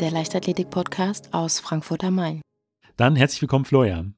[0.00, 2.42] Der Leichtathletik-Podcast aus Frankfurt am Main.
[2.98, 4.14] Dann herzlich willkommen, Florian.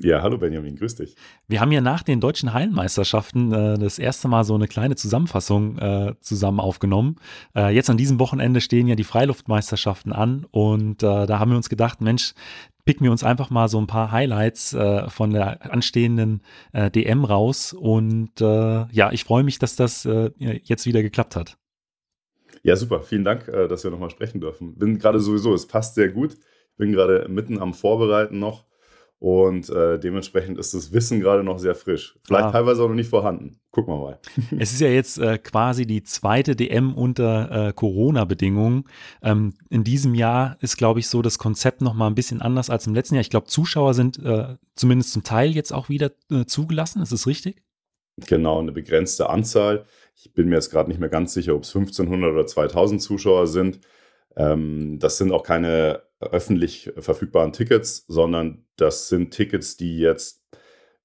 [0.00, 1.16] Ja, hallo Benjamin, grüß dich.
[1.48, 5.78] Wir haben ja nach den deutschen Hallenmeisterschaften äh, das erste Mal so eine kleine Zusammenfassung
[5.78, 7.16] äh, zusammen aufgenommen.
[7.54, 11.56] Äh, jetzt an diesem Wochenende stehen ja die Freiluftmeisterschaften an und äh, da haben wir
[11.56, 12.34] uns gedacht, Mensch,
[12.84, 16.42] picken wir uns einfach mal so ein paar Highlights äh, von der anstehenden
[16.72, 21.56] äh, DM raus und ja, ich freue mich, dass das jetzt wieder geklappt hat.
[22.62, 23.02] Ja, super.
[23.02, 24.78] Vielen Dank, dass wir nochmal sprechen dürfen.
[24.78, 26.34] Bin gerade sowieso, es passt sehr gut.
[26.34, 28.66] Ich bin gerade mitten am Vorbereiten noch
[29.22, 32.18] und äh, dementsprechend ist das Wissen gerade noch sehr frisch.
[32.24, 32.50] Vielleicht ah.
[32.50, 33.60] teilweise auch noch nicht vorhanden.
[33.70, 34.18] Gucken wir mal.
[34.58, 38.82] es ist ja jetzt äh, quasi die zweite DM unter äh, Corona-Bedingungen.
[39.22, 42.68] Ähm, in diesem Jahr ist, glaube ich, so das Konzept noch mal ein bisschen anders
[42.68, 43.20] als im letzten Jahr.
[43.20, 47.00] Ich glaube, Zuschauer sind äh, zumindest zum Teil jetzt auch wieder äh, zugelassen.
[47.00, 47.62] Ist das richtig?
[48.26, 49.84] Genau, eine begrenzte Anzahl.
[50.24, 53.48] Ich bin mir jetzt gerade nicht mehr ganz sicher, ob es 1500 oder 2000 Zuschauer
[53.48, 53.80] sind.
[54.36, 60.44] Ähm, das sind auch keine öffentlich verfügbaren Tickets, sondern das sind Tickets, die jetzt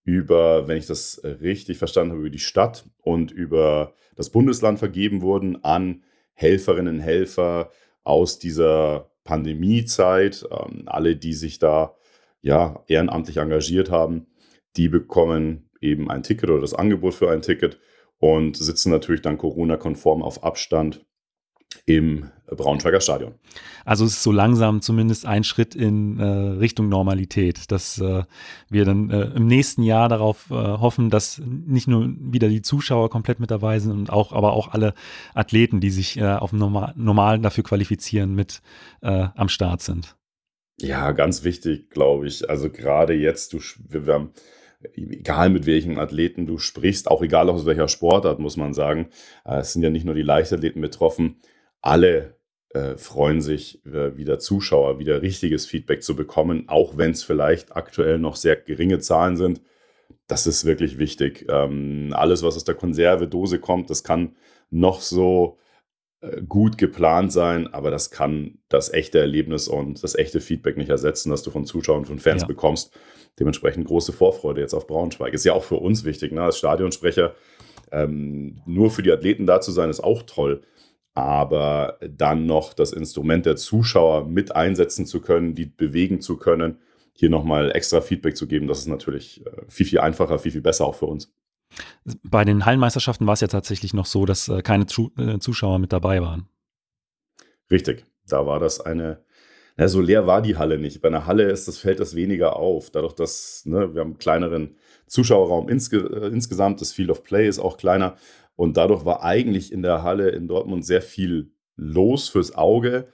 [0.04, 5.22] über, wenn ich das richtig verstanden habe, über die Stadt und über das Bundesland vergeben
[5.22, 7.72] wurden an Helferinnen und Helfer
[8.04, 10.46] aus dieser Pandemiezeit.
[10.52, 11.96] Ähm, alle, die sich da
[12.42, 14.28] ja, ehrenamtlich engagiert haben,
[14.76, 17.80] die bekommen eben ein Ticket oder das Angebot für ein Ticket
[18.20, 21.06] und sitzen natürlich dann Corona-konform auf Abstand
[21.86, 23.36] im Braunschweiger Stadion.
[23.84, 28.24] Also es ist so langsam zumindest ein Schritt in äh, Richtung Normalität, dass äh,
[28.70, 33.10] wir dann äh, im nächsten Jahr darauf äh, hoffen, dass nicht nur wieder die Zuschauer
[33.10, 34.94] komplett mit dabei sind und auch, aber auch alle
[35.34, 38.62] Athleten, die sich äh, auf dem Normal Normalen dafür qualifizieren, mit
[39.02, 40.16] äh, am Start sind.
[40.80, 42.50] Ja, ganz wichtig, glaube ich.
[42.50, 44.32] Also gerade jetzt, du, wir, wir haben
[44.94, 49.10] egal mit welchen Athleten du sprichst, auch egal aus welcher Sportart, muss man sagen.
[49.44, 51.38] Es sind ja nicht nur die Leichtathleten betroffen
[51.82, 52.38] alle
[52.70, 57.76] äh, freuen sich, äh, wieder Zuschauer, wieder richtiges Feedback zu bekommen, auch wenn es vielleicht
[57.76, 59.62] aktuell noch sehr geringe Zahlen sind.
[60.28, 61.46] Das ist wirklich wichtig.
[61.50, 64.36] Ähm, alles, was aus der Konservedose kommt, das kann
[64.70, 65.67] noch so äh,
[66.48, 71.30] gut geplant sein, aber das kann das echte Erlebnis und das echte Feedback nicht ersetzen,
[71.30, 72.48] das du von Zuschauern, von Fans ja.
[72.48, 72.98] bekommst.
[73.40, 75.34] Dementsprechend große Vorfreude jetzt auf Braunschweig.
[75.34, 76.42] Ist ja auch für uns wichtig, ne?
[76.42, 77.36] als Stadionsprecher.
[77.92, 80.64] Ähm, nur für die Athleten da zu sein, ist auch toll
[81.18, 86.78] aber dann noch das Instrument der Zuschauer mit einsetzen zu können, die bewegen zu können,
[87.12, 90.62] hier nochmal extra Feedback zu geben, das ist natürlich äh, viel, viel einfacher, viel, viel
[90.62, 91.34] besser auch für uns.
[92.24, 95.92] Bei den Hallenmeisterschaften war es ja tatsächlich noch so, dass äh, keine äh, Zuschauer mit
[95.92, 96.48] dabei waren.
[97.70, 99.24] Richtig, da war das eine,
[99.76, 101.02] na, so leer war die Halle nicht.
[101.02, 104.18] Bei einer Halle ist das, fällt das weniger auf, dadurch, dass ne, wir haben einen
[104.18, 104.76] kleineren
[105.08, 106.00] Zuschauerraum insge
[106.32, 108.18] insgesamt, das Field of Play ist auch kleiner
[108.56, 113.08] und dadurch war eigentlich in der Halle in Dortmund sehr viel los fürs Auge.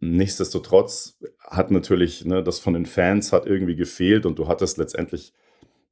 [0.00, 5.34] Nichtsdestotrotz hat natürlich ne, das von den Fans hat irgendwie gefehlt und du hattest letztendlich,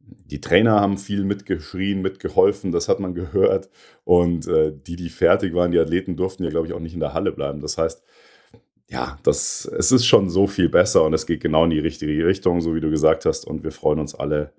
[0.07, 3.69] die Trainer haben viel mitgeschrien, mitgeholfen, das hat man gehört.
[4.05, 7.01] Und äh, die, die fertig waren, die Athleten durften ja, glaube ich, auch nicht in
[7.01, 7.61] der Halle bleiben.
[7.61, 8.03] Das heißt,
[8.89, 12.27] ja, das, es ist schon so viel besser und es geht genau in die richtige
[12.27, 13.47] Richtung, so wie du gesagt hast.
[13.47, 14.53] Und wir freuen uns alle,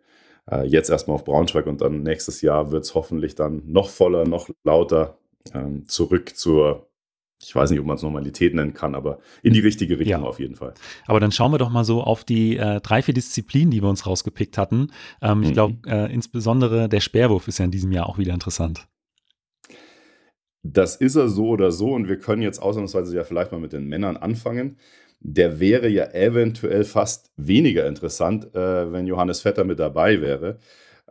[0.52, 4.25] äh, jetzt erstmal auf Braunschweig und dann nächstes Jahr wird es hoffentlich dann noch voller,
[4.25, 5.18] noch lauter
[5.53, 6.87] ähm, zurück zur,
[7.44, 10.28] ich weiß nicht, ob man es Normalität nennen kann, aber in die richtige Richtung ja.
[10.28, 10.74] auf jeden Fall.
[11.06, 13.90] Aber dann schauen wir doch mal so auf die äh, drei, vier Disziplinen, die wir
[13.90, 14.92] uns rausgepickt hatten.
[15.22, 15.53] Ähm, ich mhm.
[15.53, 18.88] glaube, äh, insbesondere der Speerwurf ist ja in diesem Jahr auch wieder interessant.
[20.64, 23.72] Das ist er so oder so und wir können jetzt ausnahmsweise ja vielleicht mal mit
[23.72, 24.78] den Männern anfangen
[25.20, 30.59] der wäre ja eventuell fast weniger interessant, äh, wenn Johannes Vetter mit dabei wäre.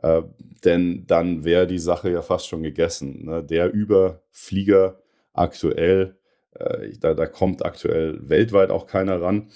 [0.03, 0.23] Äh,
[0.65, 3.25] denn dann wäre die Sache ja fast schon gegessen.
[3.25, 3.43] Ne?
[3.43, 5.01] Der Überflieger
[5.33, 6.17] aktuell,
[6.59, 9.49] äh, da, da kommt aktuell weltweit auch keiner ran.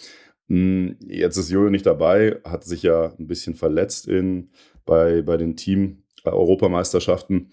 [0.49, 4.50] Hm, jetzt ist Jojo nicht dabei, hat sich ja ein bisschen verletzt in,
[4.85, 7.52] bei, bei den Team-Europameisterschaften.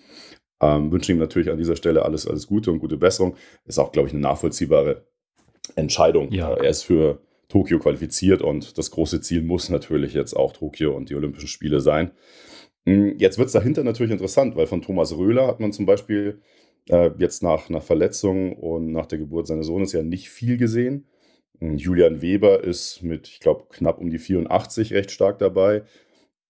[0.59, 3.35] Ähm, wünsche ihm natürlich an dieser Stelle alles, alles Gute und gute Besserung.
[3.65, 5.05] Ist auch, glaube ich, eine nachvollziehbare
[5.75, 6.31] Entscheidung.
[6.31, 6.53] Ja.
[6.55, 11.09] Er ist für Tokio qualifiziert und das große Ziel muss natürlich jetzt auch Tokio und
[11.09, 12.11] die Olympischen Spiele sein.
[12.85, 16.41] Hm, jetzt wird es dahinter natürlich interessant, weil von Thomas Röhler hat man zum Beispiel
[16.89, 21.07] äh, jetzt nach, nach Verletzung und nach der Geburt seines Sohnes ja nicht viel gesehen.
[21.59, 25.83] Hm, Julian Weber ist mit, ich glaube, knapp um die 84 recht stark dabei.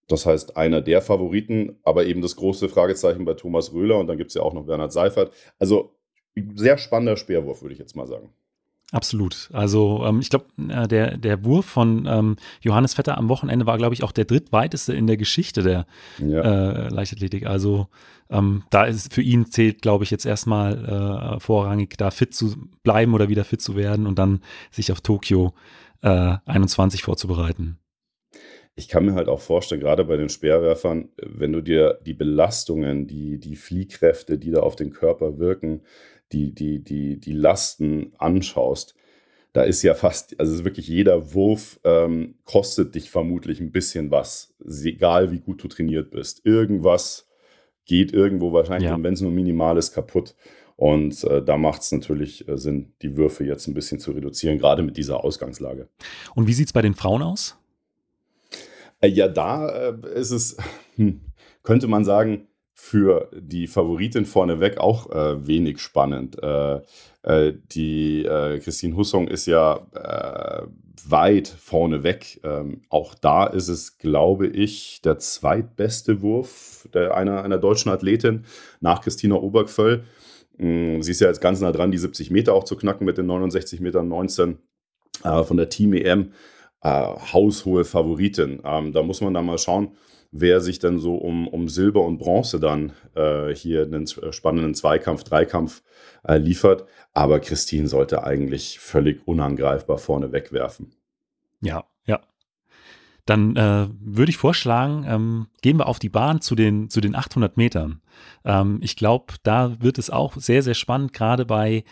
[0.08, 4.16] Das heißt, einer der Favoriten, aber eben das große Fragezeichen bei Thomas Röhler und dann
[4.16, 5.32] gibt es ja auch noch Bernhard Seifert.
[5.58, 5.94] Also
[6.54, 8.32] sehr spannender Speerwurf, würde ich jetzt mal sagen.
[8.90, 9.50] Absolut.
[9.52, 13.76] Also ähm, ich glaube, äh, der, der Wurf von ähm, Johannes Vetter am Wochenende war,
[13.76, 15.86] glaube ich, auch der drittweiteste in der Geschichte der
[16.18, 16.40] ja.
[16.40, 17.46] äh, Leichtathletik.
[17.46, 17.88] Also
[18.30, 22.54] ähm, da ist für ihn zählt, glaube ich, jetzt erstmal äh, vorrangig, da fit zu
[22.82, 24.40] bleiben oder wieder fit zu werden und dann
[24.70, 25.52] sich auf Tokio
[26.02, 27.78] äh, 21 vorzubereiten.
[28.74, 33.08] Ich kann mir halt auch vorstellen, gerade bei den Speerwerfern, wenn du dir die Belastungen,
[33.08, 35.82] die, die Fliehkräfte, die da auf den Körper wirken,
[36.32, 38.94] die, die, die, die Lasten anschaust,
[39.52, 44.54] da ist ja fast, also wirklich jeder Wurf ähm, kostet dich vermutlich ein bisschen was,
[44.84, 46.44] egal wie gut du trainiert bist.
[46.44, 47.28] Irgendwas
[47.86, 49.02] geht irgendwo wahrscheinlich, ja.
[49.02, 50.34] wenn es nur minimal ist, kaputt.
[50.76, 54.58] Und äh, da macht es natürlich äh, Sinn, die Würfe jetzt ein bisschen zu reduzieren,
[54.58, 55.88] gerade mit dieser Ausgangslage.
[56.36, 57.58] Und wie sieht es bei den Frauen aus?
[59.00, 60.56] Äh, ja, da äh, ist es,
[60.94, 61.20] hm,
[61.64, 62.46] könnte man sagen,
[62.80, 66.40] für die Favoritin vorneweg auch äh, wenig spannend.
[66.40, 66.80] Äh,
[67.22, 70.62] äh, die äh, Christine Hussong ist ja äh,
[71.04, 72.40] weit vorneweg.
[72.44, 78.44] Ähm, auch da ist es, glaube ich, der zweitbeste Wurf der, einer, einer deutschen Athletin
[78.80, 80.04] nach Christina Obergföll.
[80.56, 83.18] Ähm, sie ist ja jetzt ganz nah dran, die 70 Meter auch zu knacken mit
[83.18, 84.56] den 69 Metern 19
[85.24, 86.32] äh, von der Team EM.
[86.84, 88.62] haushohe Favoritin.
[88.64, 89.96] Ähm, da muss man dann mal schauen
[90.30, 95.24] wer sich dann so um, um Silber und Bronze dann äh, hier einen spannenden Zweikampf,
[95.24, 95.82] Dreikampf
[96.26, 96.86] äh, liefert.
[97.14, 100.92] Aber Christine sollte eigentlich völlig unangreifbar vorne wegwerfen.
[101.60, 102.20] Ja, ja.
[103.24, 107.14] Dann äh, würde ich vorschlagen, ähm, gehen wir auf die Bahn zu den, zu den
[107.14, 108.00] 800 Metern.
[108.44, 111.84] Ähm, ich glaube, da wird es auch sehr, sehr spannend, gerade bei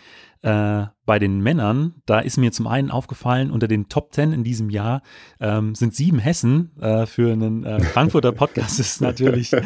[0.47, 4.43] äh, bei den Männern, da ist mir zum einen aufgefallen, unter den Top Ten in
[4.43, 5.01] diesem Jahr
[5.39, 6.71] ähm, sind sieben Hessen.
[6.81, 9.61] Äh, für einen äh, Frankfurter Podcast ist natürlich, äh,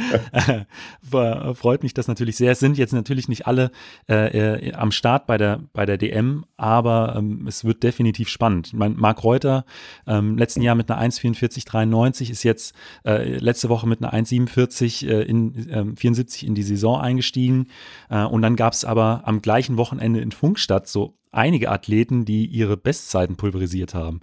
[1.56, 2.52] freut mich das natürlich sehr.
[2.52, 3.72] Es sind jetzt natürlich nicht alle
[4.08, 8.68] äh, äh, am Start bei der, bei der DM, aber ähm, es wird definitiv spannend.
[8.68, 9.66] Ich meine, Marc Reuter,
[10.06, 16.44] ähm, letzten Jahr mit einer 1,44,93 ist jetzt letzte Woche mit einer 1,47 in 74
[16.44, 17.68] ähm, in die Saison eingestiegen.
[18.10, 22.78] und dann gab es aber am gleichen Wochenende in Funkstadt so einige Athleten, die ihre
[22.78, 24.20] Bestzeiten pulverisiert haben.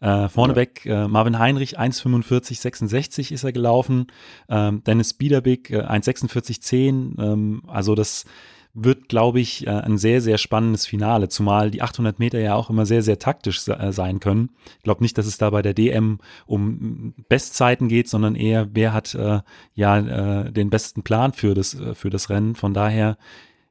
[0.00, 4.06] Äh, vorneweg äh, Marvin Heinrich 1,45,66 ist er gelaufen,
[4.48, 7.22] ähm, Dennis Biederbick äh, 1,46,10.
[7.22, 8.24] Ähm, also das
[8.72, 12.70] wird, glaube ich, äh, ein sehr, sehr spannendes Finale, zumal die 800 Meter ja auch
[12.70, 14.50] immer sehr, sehr taktisch äh, sein können.
[14.78, 18.92] Ich glaube nicht, dass es da bei der DM um Bestzeiten geht, sondern eher, wer
[18.92, 19.40] hat äh,
[19.74, 22.54] ja äh, den besten Plan für das, äh, für das Rennen.
[22.54, 23.18] Von daher,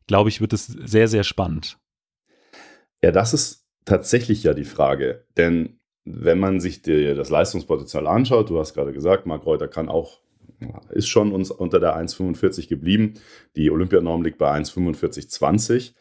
[0.07, 1.77] glaube ich, wird es sehr, sehr spannend.
[3.03, 5.25] Ja, das ist tatsächlich ja die Frage.
[5.37, 9.89] Denn wenn man sich die, das Leistungspotenzial anschaut, du hast gerade gesagt, Marc Reuter kann
[9.89, 10.19] auch,
[10.89, 13.13] ist schon uns unter der 1,45 geblieben.
[13.55, 15.93] Die Olympianorm liegt bei 1,45,20.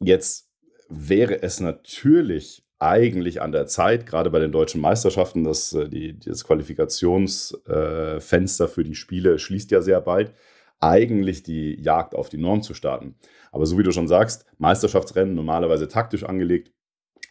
[0.00, 0.48] Jetzt
[0.88, 6.16] wäre es natürlich eigentlich an der Zeit, gerade bei den deutschen Meisterschaften, dass äh, die,
[6.18, 10.32] das Qualifikationsfenster äh, für die Spiele schließt ja sehr bald,
[10.78, 13.16] eigentlich die Jagd auf die Norm zu starten.
[13.52, 16.72] Aber so wie du schon sagst, Meisterschaftsrennen normalerweise taktisch angelegt,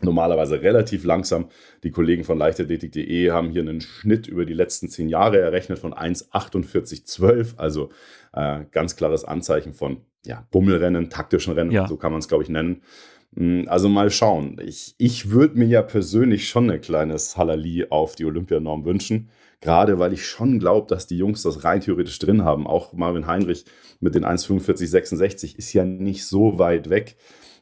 [0.02, 1.50] normalerweise relativ langsam.
[1.84, 5.94] Die Kollegen von leichtathletik.de haben hier einen Schnitt über die letzten zehn Jahre errechnet von
[5.94, 7.90] 1,4812, also
[8.34, 11.88] äh, ganz klares Anzeichen von ja, Bummelrennen, taktischen Rennen, ja.
[11.88, 12.82] so kann man es, glaube ich, nennen.
[13.36, 14.60] Hm, also mal schauen.
[14.64, 19.30] Ich, ich würde mir ja persönlich schon ein kleines Halali auf die Olympianorm wünschen.
[19.60, 22.68] Gerade weil ich schon glaube, dass die Jungs das rein theoretisch drin haben.
[22.68, 23.66] Auch Marvin Heinrich
[24.00, 27.18] mit den 1,45,66 ist ja nicht so weit weg.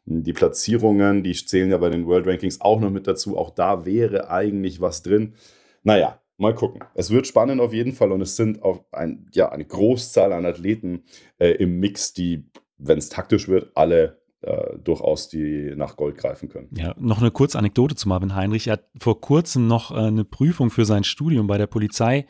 [0.06, 3.38] Die Platzierungen, die zählen ja bei den World Rankings auch noch mit dazu.
[3.38, 5.36] Auch da wäre eigentlich was drin.
[5.84, 6.84] Naja, mal gucken.
[6.94, 10.46] Es wird spannend auf jeden Fall und es sind auch ein, ja, eine Großzahl an
[10.46, 11.06] Athleten
[11.40, 16.50] äh, im Mix, die, wenn es taktisch wird, alle äh, durchaus die nach Gold greifen
[16.50, 16.68] können.
[16.75, 18.68] Ja, noch eine kurze Anekdote zu Marvin Heinrich.
[18.68, 22.28] Er hat vor kurzem noch äh, eine Prüfung für sein Studium bei der Polizei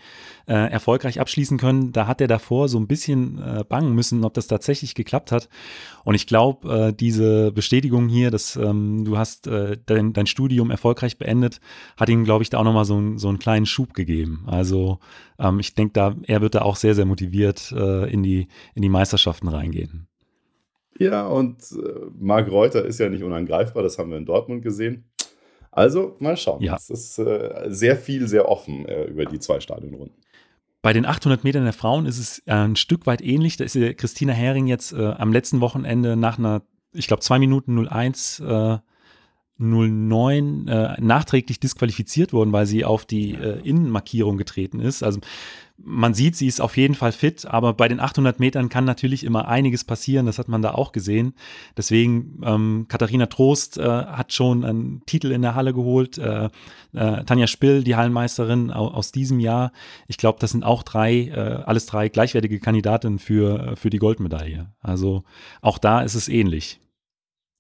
[0.48, 1.92] äh, erfolgreich abschließen können.
[1.92, 5.50] Da hat er davor so ein bisschen äh, bangen müssen, ob das tatsächlich geklappt hat.
[6.06, 11.60] Und ich glaube, diese Bestätigung hier, dass ähm, du hast dein, dein, Studium erfolgreich beendet,
[11.98, 14.44] hat ihm, glaube ich, da auch nochmal so, so einen kleinen Schub gegeben.
[14.46, 15.00] Also
[15.40, 18.90] ähm, ich denke, da, er wird da auch sehr, sehr motiviert in, die, in die
[18.90, 20.08] Meisterschaften reingehen.
[20.98, 25.06] Ja, und äh, Marc Reuter ist ja nicht unangreifbar, das haben wir in Dortmund gesehen.
[25.72, 26.62] Also mal schauen.
[26.62, 26.76] Ja.
[26.76, 30.16] Es ist äh, sehr viel, sehr offen äh, über die zwei Stadionrunden.
[30.82, 33.58] Bei den 800 Metern der Frauen ist es äh, ein Stück weit ähnlich.
[33.58, 36.62] Da ist Christina Hering jetzt äh, am letzten Wochenende nach einer,
[36.94, 38.42] ich glaube, 2 Minuten 01
[39.58, 45.02] 09 äh, nachträglich disqualifiziert worden, weil sie auf die äh, Innenmarkierung getreten ist.
[45.02, 45.22] Also
[45.78, 49.24] man sieht, sie ist auf jeden Fall fit, aber bei den 800 Metern kann natürlich
[49.24, 50.26] immer einiges passieren.
[50.26, 51.34] Das hat man da auch gesehen.
[51.76, 56.18] Deswegen, ähm, Katharina Trost äh, hat schon einen Titel in der Halle geholt.
[56.18, 56.50] Äh,
[56.94, 59.72] äh, Tanja Spill, die Hallenmeisterin aus diesem Jahr.
[60.08, 64.68] Ich glaube, das sind auch drei, äh, alles drei gleichwertige Kandidatinnen für, für die Goldmedaille.
[64.82, 65.24] Also
[65.62, 66.80] auch da ist es ähnlich.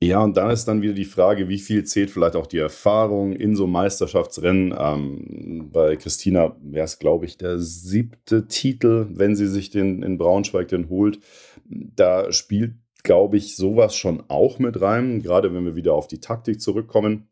[0.05, 3.33] Ja, und dann ist dann wieder die Frage, wie viel zählt vielleicht auch die Erfahrung
[3.33, 4.75] in so Meisterschaftsrennen.
[4.77, 10.19] Ähm, bei Christina wäre es, glaube ich, der siebte Titel, wenn sie sich den in
[10.19, 11.19] Braunschweig den holt.
[11.67, 16.19] Da spielt, glaube ich, sowas schon auch mit rein, gerade wenn wir wieder auf die
[16.19, 17.27] Taktik zurückkommen.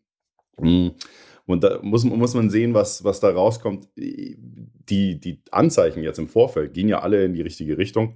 [0.57, 0.93] Hm.
[1.45, 3.87] Und da muss, muss man sehen, was, was da rauskommt.
[3.95, 8.15] Die, die Anzeichen jetzt im Vorfeld gehen ja alle in die richtige Richtung.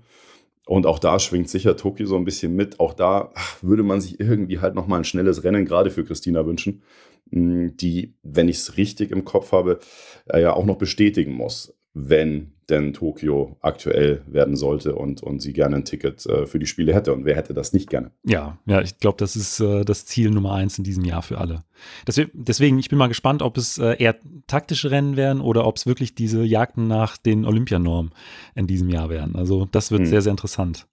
[0.68, 2.80] Und auch da schwingt sicher Tokio so ein bisschen mit.
[2.80, 3.32] Auch da
[3.62, 6.84] würde man sich irgendwie halt nochmal ein schnelles Rennen gerade für Christina wünschen,
[7.32, 9.80] hm, die, wenn ich es richtig im Kopf habe,
[10.26, 15.54] äh, ja auch noch bestätigen muss, wenn denn Tokio aktuell werden sollte und, und sie
[15.54, 17.14] gerne ein Ticket äh, für die Spiele hätte.
[17.14, 18.12] Und wer hätte das nicht gerne?
[18.24, 21.38] Ja, ja, ich glaube, das ist äh, das Ziel Nummer eins in diesem Jahr für
[21.38, 21.64] alle.
[22.08, 25.86] Deswegen, ich bin mal gespannt, ob es äh, eher taktische Rennen werden oder ob es
[25.86, 28.12] wirklich diese Jagden nach den Olympianormen
[28.54, 29.36] in diesem Jahr werden.
[29.36, 30.08] Also das wird hm.
[30.08, 30.88] sehr, sehr interessant.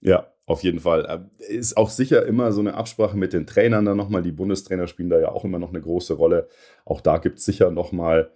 [0.00, 1.28] Ja, auf jeden Fall.
[1.40, 4.22] Äh, ist auch sicher immer so eine Absprache mit den Trainern dann nochmal.
[4.22, 6.48] Die Bundestrainer spielen da ja auch immer noch eine große Rolle.
[6.84, 8.30] Auch da gibt es sicher nochmal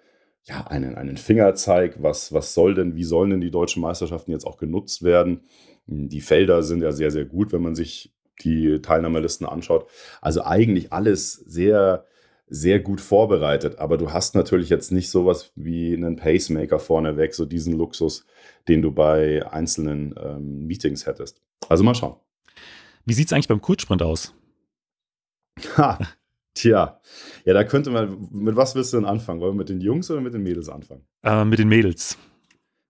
[0.48, 4.46] ja, einen, einen Fingerzeig, was, was soll denn, wie sollen denn die deutschen Meisterschaften jetzt
[4.46, 5.42] auch genutzt werden?
[5.86, 9.88] Die Felder sind ja sehr, sehr gut, wenn man sich die Teilnahmelisten anschaut.
[10.20, 12.06] Also eigentlich alles sehr,
[12.46, 13.78] sehr gut vorbereitet.
[13.78, 18.24] Aber du hast natürlich jetzt nicht sowas wie einen Pacemaker vorneweg, so diesen Luxus,
[18.68, 21.42] den du bei einzelnen ähm, Meetings hättest.
[21.68, 22.16] Also mal schauen.
[23.04, 24.34] Wie sieht es eigentlich beim Kurzsprint aus?
[25.76, 25.98] Ha,
[26.58, 27.00] Tja,
[27.44, 29.40] ja, da könnte man, mit was willst du denn anfangen?
[29.40, 31.02] Wollen wir mit den Jungs oder mit den Mädels anfangen?
[31.22, 32.18] Äh, mit den Mädels.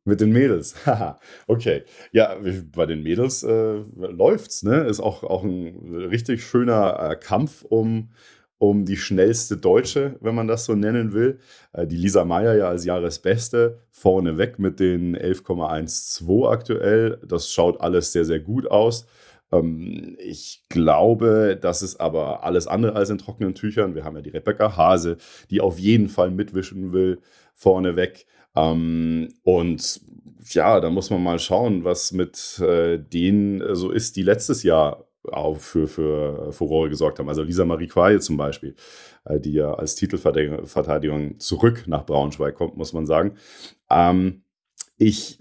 [0.06, 0.74] Mit den Mädels.
[1.46, 1.82] okay.
[2.12, 2.34] Ja,
[2.74, 4.84] bei den Mädels äh, läuft's, ne?
[4.84, 8.08] Ist auch, auch ein richtig schöner äh, Kampf um,
[8.56, 11.38] um die schnellste Deutsche, wenn man das so nennen will.
[11.74, 17.20] Äh, die Lisa Meyer ja als Jahresbeste, vorneweg mit den 11,12 aktuell.
[17.28, 19.06] Das schaut alles sehr, sehr gut aus.
[19.52, 23.94] Ähm, ich glaube, das ist aber alles andere als in trockenen Tüchern.
[23.94, 25.16] Wir haben ja die Rebecca Hase,
[25.50, 27.20] die auf jeden Fall mitwischen will,
[27.54, 28.26] vorneweg.
[28.54, 30.00] Ähm, und
[30.50, 34.62] ja, da muss man mal schauen, was mit äh, denen äh, so ist, die letztes
[34.62, 37.28] Jahr auch für, für Furore gesorgt haben.
[37.28, 38.74] Also Lisa Marie Quaye zum Beispiel,
[39.24, 43.36] äh, die ja als Titelverteidigung zurück nach Braunschweig kommt, muss man sagen.
[43.90, 44.42] Ähm,
[44.96, 45.38] ich,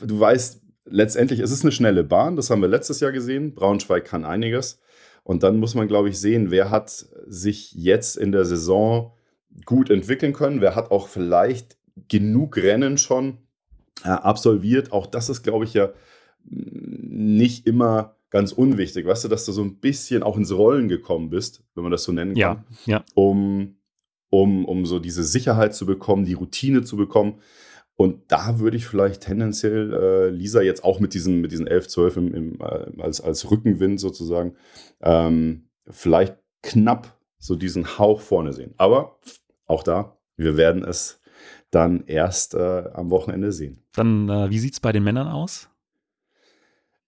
[0.00, 3.54] du weißt, letztendlich ist es eine schnelle Bahn, das haben wir letztes Jahr gesehen.
[3.54, 4.80] Braunschweig kann einiges.
[5.22, 6.90] Und dann muss man, glaube ich, sehen, wer hat
[7.26, 9.12] sich jetzt in der Saison
[9.64, 11.76] gut entwickeln können, wer hat auch vielleicht
[12.08, 13.38] genug Rennen schon
[14.04, 14.92] äh, absolviert.
[14.92, 15.90] Auch das ist, glaube ich, ja
[16.44, 21.30] nicht immer ganz unwichtig, weißt du, dass du so ein bisschen auch ins Rollen gekommen
[21.30, 23.04] bist, wenn man das so nennen kann, ja, ja.
[23.14, 23.76] Um,
[24.30, 27.40] um, um so diese Sicherheit zu bekommen, die Routine zu bekommen.
[28.00, 31.88] Und da würde ich vielleicht tendenziell äh, Lisa jetzt auch mit diesen, mit diesen 11,
[31.88, 34.54] 12 im, im, äh, als, als Rückenwind sozusagen
[35.00, 38.72] ähm, vielleicht knapp so diesen Hauch vorne sehen.
[38.76, 39.18] Aber
[39.66, 41.20] auch da, wir werden es
[41.72, 43.82] dann erst äh, am Wochenende sehen.
[43.96, 45.68] Dann, äh, wie sieht es bei den Männern aus?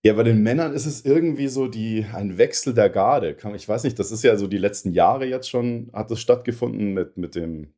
[0.02, 3.36] Ja, bei den Männern ist es irgendwie so die, ein Wechsel der Garde.
[3.54, 6.94] Ich weiß nicht, das ist ja so die letzten Jahre jetzt schon, hat es stattgefunden
[6.94, 7.74] mit, mit dem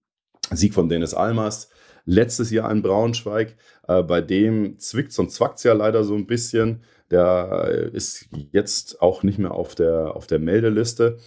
[0.51, 1.69] Sieg von Dennis Almas
[2.05, 3.57] letztes Jahr in Braunschweig.
[3.89, 6.83] Äh, bei dem zwickt und zwackt es ja leider so ein bisschen.
[7.11, 11.19] Der äh, ist jetzt auch nicht mehr auf der, auf der Meldeliste.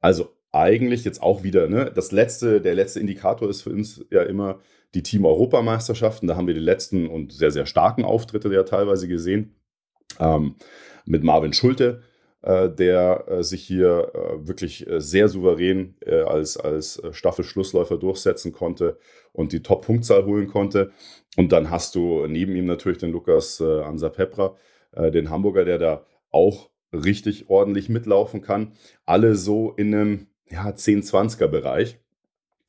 [0.00, 1.90] Also eigentlich jetzt auch wieder, ne?
[1.94, 4.60] Das letzte, der letzte Indikator ist für uns ja immer
[4.94, 6.28] die Team-Europameisterschaften.
[6.28, 9.56] Da haben wir die letzten und sehr, sehr starken Auftritte ja teilweise gesehen.
[10.20, 10.54] Ähm,
[11.06, 12.02] mit Marvin Schulte,
[12.44, 15.94] der äh, sich hier äh, wirklich sehr souverän
[16.26, 18.98] als, als Staffelschlussläufer durchsetzen konnte
[19.32, 20.90] und die Top-Punktzahl holen konnte.
[21.36, 24.56] Und dann hast du neben ihm natürlich den Lukas äh, Ansa Pepra,
[24.96, 28.74] den Hamburger, der da auch richtig ordentlich mitlaufen kann.
[29.04, 31.98] Alle so in einem ja, 10-20er Bereich.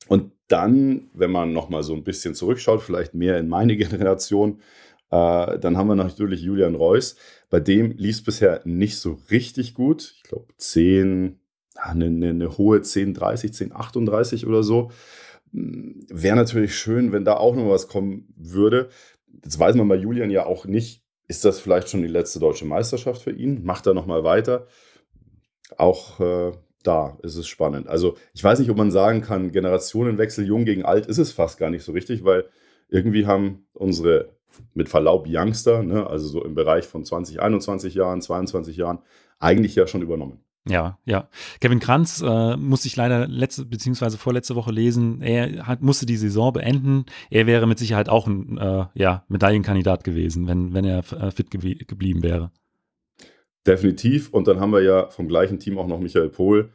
[0.08, 4.62] Und dann, wenn man nochmal so ein bisschen zurückschaut, vielleicht mehr in meine Generation, äh,
[5.10, 7.16] dann haben wir natürlich Julian Reuss,
[7.50, 10.14] bei dem lief es bisher nicht so richtig gut.
[10.18, 11.40] Ich glaube 10,
[11.76, 14.92] eine, eine, eine hohe 10,30, 10,38 oder so.
[15.52, 18.90] Hm, Wäre natürlich schön, wenn da auch noch was kommen würde.
[19.44, 22.66] Jetzt weiß man bei Julian ja auch nicht, ist das vielleicht schon die letzte deutsche
[22.66, 23.64] Meisterschaft für ihn?
[23.64, 24.68] Macht er nochmal weiter?
[25.78, 26.52] Auch äh,
[26.84, 27.88] da ist es spannend.
[27.88, 31.58] Also ich weiß nicht, ob man sagen kann, Generationenwechsel jung gegen alt ist es fast
[31.58, 32.46] gar nicht so richtig, weil
[32.90, 34.35] irgendwie haben unsere,
[34.74, 39.00] mit Verlaub, Youngster, ne, also so im Bereich von 20, 21 Jahren, 22 Jahren,
[39.40, 40.46] eigentlich ja schon übernommen.
[40.68, 41.30] Ja, ja.
[41.62, 45.22] Kevin Kranz äh, musste ich leider letzte beziehungsweise vorletzte Woche lesen.
[45.22, 47.06] Er hat, musste die Saison beenden.
[47.30, 51.52] Er wäre mit Sicherheit auch ein äh, ja, Medaillenkandidat gewesen, wenn, wenn er äh, fit
[51.52, 52.52] ge geblieben wäre.
[53.68, 54.30] Definitiv.
[54.32, 56.72] Und dann haben wir ja vom gleichen Team auch noch Michael Pohl,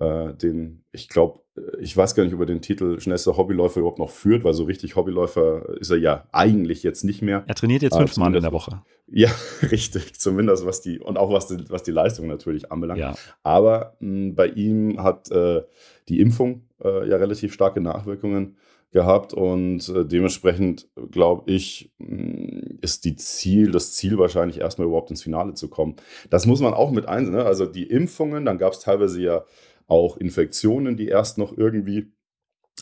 [0.00, 1.40] äh, den, ich glaube,
[1.78, 4.64] ich weiß gar nicht, ob er den Titel schnellster Hobbyläufer überhaupt noch führt, weil so
[4.64, 7.44] richtig Hobbyläufer ist er ja eigentlich jetzt nicht mehr.
[7.46, 8.82] Er trainiert jetzt fünfmal in der Woche.
[9.06, 9.30] Ja,
[9.70, 10.18] richtig.
[10.18, 13.00] Zumindest was die, und auch was die, was die Leistung natürlich anbelangt.
[13.00, 13.14] Ja.
[13.44, 15.62] Aber mh, bei ihm hat äh,
[16.08, 18.56] die Impfung äh, ja relativ starke Nachwirkungen
[18.90, 25.10] gehabt und äh, dementsprechend glaube ich, mh, ist die Ziel, das Ziel wahrscheinlich erstmal überhaupt
[25.10, 25.96] ins Finale zu kommen.
[26.30, 27.36] Das muss man auch mit einsehen.
[27.36, 27.44] Ne?
[27.44, 29.44] Also die Impfungen, dann gab es teilweise ja
[29.86, 32.12] auch Infektionen, die erst noch irgendwie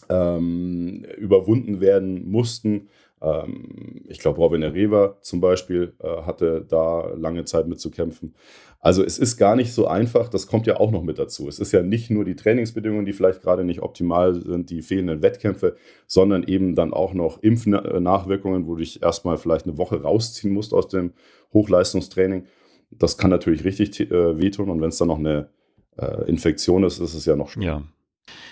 [0.09, 2.89] ähm, überwunden werden mussten.
[3.21, 8.35] Ähm, ich glaube, Robin Areva zum Beispiel äh, hatte da lange Zeit mit zu kämpfen.
[8.81, 11.47] Also es ist gar nicht so einfach, das kommt ja auch noch mit dazu.
[11.47, 15.23] Es ist ja nicht nur die Trainingsbedingungen, die vielleicht gerade nicht optimal sind, die fehlenden
[15.23, 15.77] Wettkämpfe,
[16.09, 20.75] sondern eben dann auch noch Impfnachwirkungen, wo du dich erstmal vielleicht eine Woche rausziehen musst
[20.75, 21.13] aus dem
[21.53, 22.47] Hochleistungstraining.
[22.91, 25.49] Das kann natürlich richtig äh, wehtun und wenn es dann noch eine
[25.97, 27.67] äh, Infektion ist, ist es ja noch schlimmer.
[27.67, 27.83] Ja.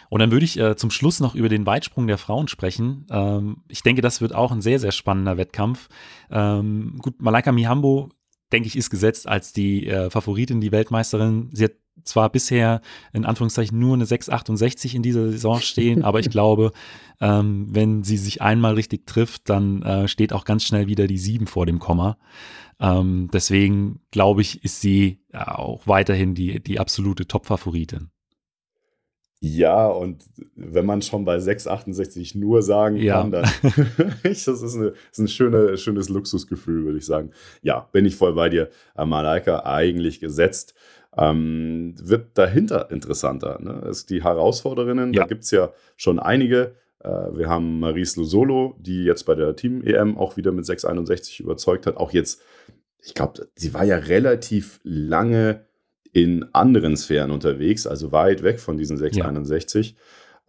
[0.09, 3.07] Und dann würde ich äh, zum Schluss noch über den Weitsprung der Frauen sprechen.
[3.11, 5.89] Ähm, ich denke, das wird auch ein sehr, sehr spannender Wettkampf.
[6.31, 8.11] Ähm, gut, Malaika Mihambo,
[8.53, 11.51] denke ich, ist gesetzt als die äh, Favoritin, die Weltmeisterin.
[11.53, 12.81] Sie hat zwar bisher
[13.13, 16.73] in Anführungszeichen nur eine 6,68 in dieser Saison stehen, aber ich glaube,
[17.21, 21.19] ähm, wenn sie sich einmal richtig trifft, dann äh, steht auch ganz schnell wieder die
[21.19, 22.17] 7 vor dem Komma.
[22.81, 28.11] Ähm, deswegen glaube ich, ist sie auch weiterhin die, die absolute Top-Favoritin.
[29.43, 30.23] Ja, und
[30.55, 33.23] wenn man schon bei 6,68 nur sagen ja.
[33.23, 33.45] kann, dann
[34.23, 37.31] das ist, eine, ist ein schöne, schönes Luxusgefühl, würde ich sagen.
[37.63, 38.69] Ja, bin ich voll bei dir.
[38.95, 40.75] Malaika eigentlich gesetzt.
[41.17, 43.59] Ähm, wird dahinter interessanter.
[43.61, 43.89] Ne?
[43.89, 45.23] Ist die Herausforderinnen, ja.
[45.23, 46.75] da gibt es ja schon einige.
[47.01, 51.87] Äh, wir haben Maries Lusolo, die jetzt bei der Team-EM auch wieder mit 6,61 überzeugt
[51.87, 51.97] hat.
[51.97, 52.43] Auch jetzt,
[53.03, 55.67] ich glaube, sie war ja relativ lange
[56.13, 59.91] in anderen Sphären unterwegs, also weit weg von diesen 661.
[59.91, 59.97] Ja.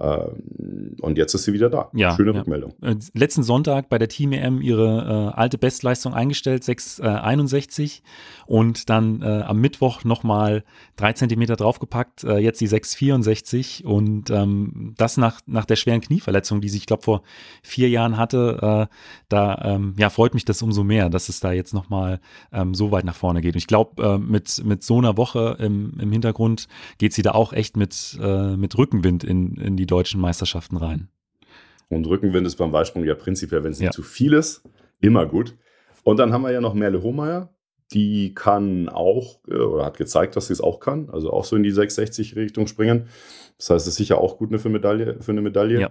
[0.02, 1.90] Ähm, und jetzt ist sie wieder da.
[1.94, 2.40] Ja, Schöne ja.
[2.40, 2.74] Rückmeldung.
[2.82, 8.02] Äh, letzten Sonntag bei der Team EM ihre äh, alte Bestleistung eingestellt, 6,61 äh,
[8.48, 10.64] und dann äh, am Mittwoch nochmal
[10.96, 16.62] drei Zentimeter draufgepackt, äh, jetzt die 6,64 und ähm, das nach, nach der schweren Knieverletzung,
[16.62, 17.22] die sie, ich glaube, vor
[17.62, 18.90] vier Jahren hatte.
[19.30, 22.20] Da ähm, ja, freut mich das umso mehr, dass es da jetzt nochmal
[22.52, 23.56] ähm, so weit nach vorne geht.
[23.56, 27.54] Und ich glaube, mit, mit so einer Woche im, im Hintergrund geht sie da auch
[27.54, 31.10] echt mit, mit Rückenwind in, in die deutschen Meisterschaften rein.
[31.90, 33.92] Und Rückenwind ist beim Weitsprung ja prinzipiell, wenn es nicht ja.
[33.92, 34.64] zu viel ist,
[35.02, 35.56] immer gut.
[36.04, 37.54] Und dann haben wir ja noch Merle Hohmeier.
[37.92, 41.58] Die kann auch, äh, oder hat gezeigt, dass sie es auch kann, also auch so
[41.58, 43.10] in die 660-Richtung springen.
[43.58, 45.82] Das heißt, es ist sicher auch gut für, Medaille, für eine Medaille.
[45.82, 45.90] Ja.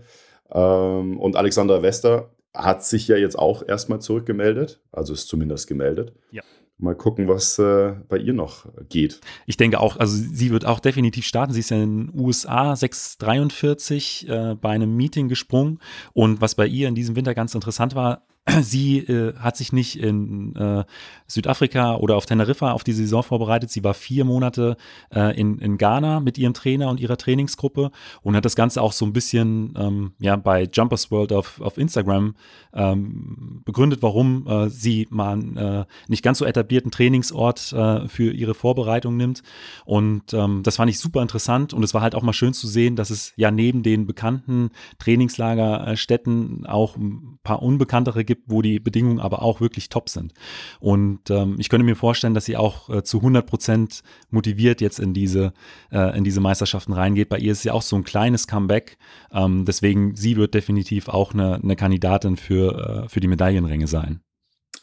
[0.50, 6.14] Ähm, und Alexander Wester hat sich ja jetzt auch erstmal zurückgemeldet, also ist zumindest gemeldet.
[6.30, 6.42] Ja
[6.82, 9.20] mal gucken, was äh, bei ihr noch geht.
[9.46, 11.52] Ich denke auch, also sie wird auch definitiv starten.
[11.52, 15.78] Sie ist ja in den USA 643 äh, bei einem Meeting gesprungen.
[16.12, 18.22] Und was bei ihr in diesem Winter ganz interessant war,
[18.62, 20.84] Sie äh, hat sich nicht in äh,
[21.26, 23.70] Südafrika oder auf Teneriffa auf die Saison vorbereitet.
[23.70, 24.76] Sie war vier Monate
[25.14, 27.90] äh, in, in Ghana mit ihrem Trainer und ihrer Trainingsgruppe
[28.22, 31.78] und hat das Ganze auch so ein bisschen ähm, ja, bei Jumpers World auf, auf
[31.78, 32.34] Instagram
[32.72, 38.32] ähm, begründet, warum äh, sie mal einen äh, nicht ganz so etablierten Trainingsort äh, für
[38.32, 39.42] ihre Vorbereitung nimmt.
[39.84, 42.66] Und ähm, das fand ich super interessant und es war halt auch mal schön zu
[42.66, 48.80] sehen, dass es ja neben den bekannten Trainingslagerstätten auch ein paar unbekanntere gibt, wo die
[48.80, 50.32] Bedingungen aber auch wirklich top sind.
[50.78, 54.98] Und ähm, ich könnte mir vorstellen, dass sie auch äh, zu 100 Prozent motiviert jetzt
[54.98, 55.52] in diese,
[55.90, 57.28] äh, in diese Meisterschaften reingeht.
[57.28, 58.98] Bei ihr ist ja auch so ein kleines Comeback.
[59.32, 64.20] Ähm, deswegen, sie wird definitiv auch eine, eine Kandidatin für, äh, für die Medaillenränge sein.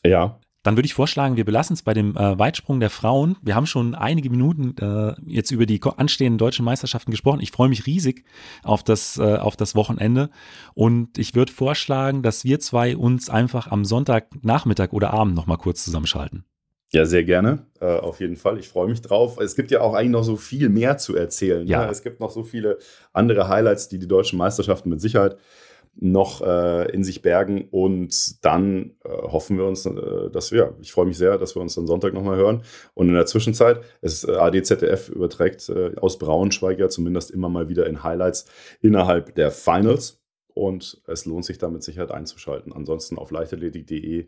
[0.06, 3.38] Ja, dann würde ich vorschlagen, wir belassen es bei dem äh, Weitsprung der Frauen.
[3.42, 7.40] Wir haben schon einige Minuten äh, jetzt über die anstehenden deutschen Meisterschaften gesprochen.
[7.40, 8.26] Ich freue mich riesig
[8.64, 10.30] auf das, äh, auf das Wochenende.
[10.74, 15.86] Und ich würde vorschlagen, dass wir zwei uns einfach am Sonntagnachmittag oder Abend nochmal kurz
[15.86, 16.44] zusammenschalten.
[16.92, 17.66] Ja, sehr gerne.
[17.80, 18.60] Äh, auf jeden Fall.
[18.60, 19.38] Ich freue mich drauf.
[19.40, 21.66] Es gibt ja auch eigentlich noch so viel mehr zu erzählen.
[21.66, 21.86] Ja.
[21.86, 21.92] Ne?
[21.92, 22.78] Es gibt noch so viele
[23.14, 25.38] andere Highlights, die die deutschen Meisterschaften mit Sicherheit
[26.00, 27.68] noch äh, in sich bergen.
[27.72, 31.62] Und dann äh, hoffen wir uns, äh, dass wir, ich freue mich sehr, dass wir
[31.62, 32.64] uns dann Sonntag nochmal hören.
[32.94, 37.70] Und in der Zwischenzeit, es, äh, ADZDF überträgt äh, aus Braunschweig ja zumindest immer mal
[37.70, 38.46] wieder in Highlights
[38.82, 40.22] innerhalb der Finals.
[40.54, 42.74] und es lohnt sich da mit Sicherheit einzuschalten.
[42.74, 44.28] Ansonsten auf leichtathletik.de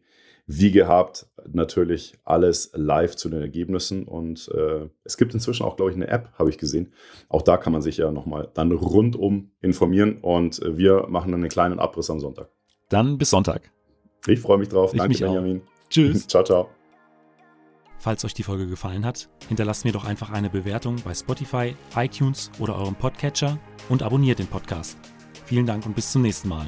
[0.52, 5.92] wie gehabt natürlich alles live zu den Ergebnissen und äh, es gibt inzwischen auch, glaube
[5.92, 6.92] ich, eine App, habe ich gesehen.
[7.30, 11.42] Auch da kann man sich ja nochmal dann rundum informieren und äh, wir machen dann
[11.42, 12.50] einen kleinen Abriss am Sonntag.
[12.90, 13.72] Dann bis Sonntag.
[14.26, 14.92] Ich freue mich drauf.
[14.92, 15.62] Ich Danke, mich Benjamin.
[15.62, 15.90] Auch.
[15.90, 16.28] Tschüss.
[16.28, 16.70] ciao, ciao.
[18.00, 22.50] Falls euch die Folge gefallen hat, hinterlasst mir doch einfach eine Bewertung bei Spotify, iTunes
[22.58, 24.98] oder eurem Podcatcher und abonniert den Podcast.
[25.46, 26.66] Vielen Dank und bis zum nächsten Mal.